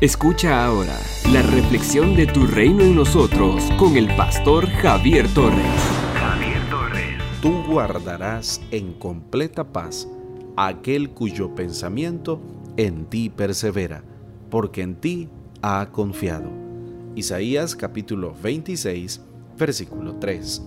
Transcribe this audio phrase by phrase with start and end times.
[0.00, 0.96] Escucha ahora
[1.32, 5.58] la reflexión de tu reino en nosotros con el pastor Javier Torres.
[6.14, 7.16] Javier Torres.
[7.42, 10.08] Tú guardarás en completa paz
[10.56, 12.40] aquel cuyo pensamiento
[12.76, 14.04] en ti persevera,
[14.50, 15.28] porque en ti
[15.62, 16.48] ha confiado.
[17.16, 19.20] Isaías capítulo 26,
[19.58, 20.62] versículo 3.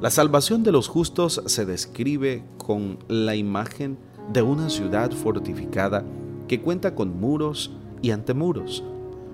[0.00, 3.98] La salvación de los justos se describe con la imagen
[4.32, 6.04] de una ciudad fortificada
[6.46, 7.72] que cuenta con muros
[8.04, 8.84] y antemuros.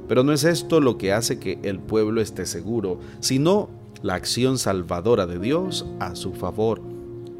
[0.07, 3.69] Pero no es esto lo que hace que el pueblo esté seguro, sino
[4.01, 6.81] la acción salvadora de Dios a su favor.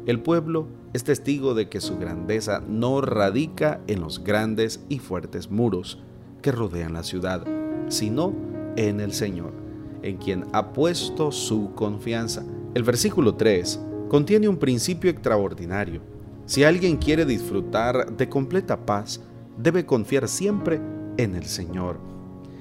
[0.05, 5.49] El pueblo es testigo de que su grandeza no radica en los grandes y fuertes
[5.49, 5.99] muros
[6.41, 7.45] que rodean la ciudad,
[7.87, 8.33] sino
[8.75, 9.53] en el Señor,
[10.01, 12.43] en quien ha puesto su confianza.
[12.73, 16.01] El versículo 3 contiene un principio extraordinario.
[16.45, 19.21] Si alguien quiere disfrutar de completa paz,
[19.57, 20.81] debe confiar siempre
[21.23, 21.97] en el Señor.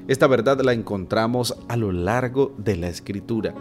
[0.08, 3.54] Esta verdad la encontramos a lo largo de la Escritura.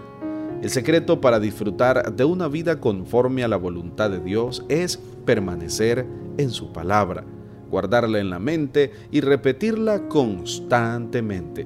[0.61, 6.05] El secreto para disfrutar de una vida conforme a la voluntad de Dios es permanecer
[6.37, 7.23] en su palabra,
[7.69, 11.65] guardarla en la mente y repetirla constantemente.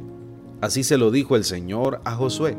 [0.61, 2.55] Así se lo dijo el Señor a Josué.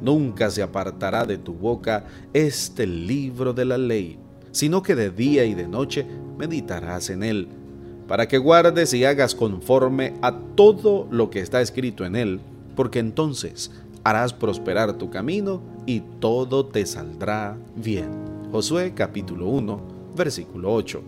[0.00, 4.18] Nunca se apartará de tu boca este libro de la ley,
[4.52, 6.06] sino que de día y de noche
[6.38, 7.48] meditarás en él
[8.08, 12.40] para que guardes y hagas conforme a todo lo que está escrito en él,
[12.76, 13.70] porque entonces
[14.02, 18.10] harás prosperar tu camino y todo te saldrá bien.
[18.52, 19.80] Josué capítulo 1,
[20.16, 21.02] versículo 8.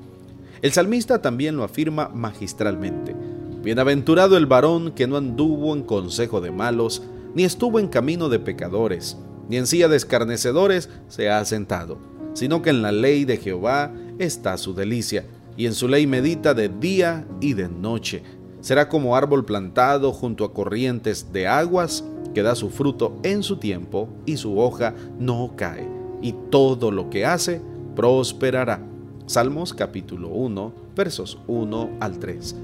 [0.63, 3.15] El salmista también lo afirma magistralmente.
[3.63, 7.03] Bienaventurado el varón que no anduvo en consejo de malos,
[7.35, 11.99] ni estuvo en camino de pecadores, ni en silla de escarnecedores se ha sentado,
[12.33, 16.55] sino que en la ley de Jehová está su delicia y en su ley medita
[16.55, 18.23] de día y de noche.
[18.61, 22.05] Será como árbol plantado junto a corrientes de aguas,
[22.35, 25.89] que da su fruto en su tiempo y su hoja no cae,
[26.21, 27.61] y todo lo que hace
[27.95, 28.83] prosperará.
[29.27, 32.57] Salmos capítulo 1, versos 1 al 3.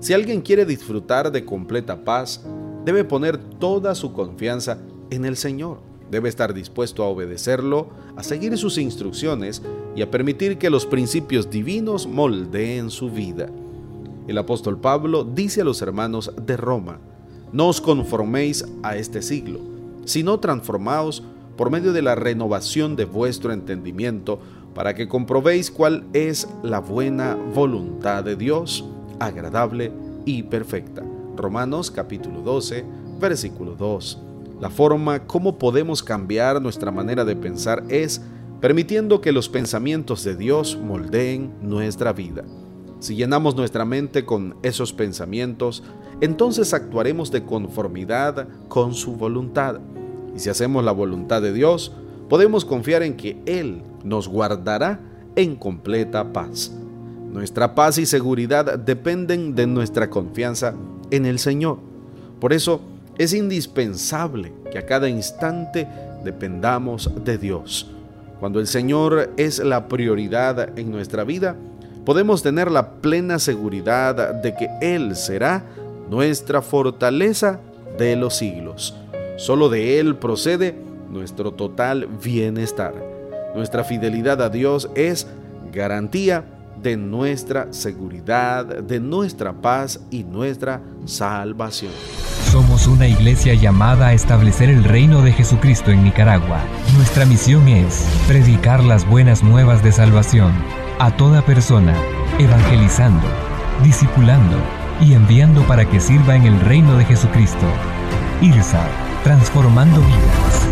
[0.00, 2.44] Si alguien quiere disfrutar de completa paz,
[2.84, 4.78] debe poner toda su confianza
[5.10, 5.78] en el Señor.
[6.10, 9.62] Debe estar dispuesto a obedecerlo, a seguir sus instrucciones
[9.94, 13.48] y a permitir que los principios divinos moldeen su vida.
[14.28, 16.98] El apóstol Pablo dice a los hermanos de Roma,
[17.52, 19.60] no os conforméis a este siglo,
[20.04, 21.22] sino transformaos
[21.56, 24.40] por medio de la renovación de vuestro entendimiento,
[24.74, 28.84] para que comprobéis cuál es la buena voluntad de Dios,
[29.18, 29.90] agradable
[30.26, 31.02] y perfecta.
[31.34, 32.84] Romanos capítulo 12,
[33.18, 34.25] versículo 2.
[34.60, 38.22] La forma como podemos cambiar nuestra manera de pensar es
[38.60, 42.44] permitiendo que los pensamientos de Dios moldeen nuestra vida.
[42.98, 45.82] Si llenamos nuestra mente con esos pensamientos,
[46.22, 49.80] entonces actuaremos de conformidad con su voluntad.
[50.34, 51.92] Y si hacemos la voluntad de Dios,
[52.30, 55.00] podemos confiar en que Él nos guardará
[55.36, 56.72] en completa paz.
[57.30, 60.74] Nuestra paz y seguridad dependen de nuestra confianza
[61.10, 61.78] en el Señor.
[62.40, 62.80] Por eso,
[63.18, 65.88] es indispensable que a cada instante
[66.24, 67.90] dependamos de Dios.
[68.40, 71.56] Cuando el Señor es la prioridad en nuestra vida,
[72.04, 75.64] podemos tener la plena seguridad de que Él será
[76.10, 77.60] nuestra fortaleza
[77.98, 78.94] de los siglos.
[79.36, 80.74] Solo de Él procede
[81.10, 82.94] nuestro total bienestar.
[83.54, 85.26] Nuestra fidelidad a Dios es
[85.72, 86.44] garantía
[86.82, 91.92] de nuestra seguridad, de nuestra paz y nuestra salvación.
[92.56, 96.64] Somos una iglesia llamada a establecer el reino de Jesucristo en Nicaragua.
[96.94, 100.54] Nuestra misión es predicar las buenas nuevas de salvación
[100.98, 101.94] a toda persona,
[102.38, 103.26] evangelizando,
[103.84, 104.56] discipulando
[105.02, 107.66] y enviando para que sirva en el reino de Jesucristo.
[108.40, 108.86] IRSA,
[109.22, 110.68] transformando vidas.